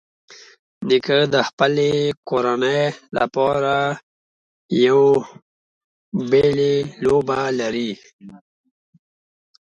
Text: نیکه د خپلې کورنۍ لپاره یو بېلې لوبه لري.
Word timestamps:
نیکه 0.87 1.19
د 1.33 1.35
خپلې 1.47 1.91
کورنۍ 2.29 2.81
لپاره 3.17 3.75
یو 4.85 5.01
بېلې 6.29 6.75
لوبه 7.03 7.39
لري. 7.59 7.91